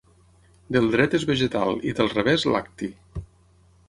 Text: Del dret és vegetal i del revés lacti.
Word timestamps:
Del 0.77 0.87
dret 0.95 1.13
és 1.19 1.25
vegetal 1.31 1.77
i 1.89 1.93
del 1.99 2.09
revés 2.15 2.47
lacti. 2.55 2.89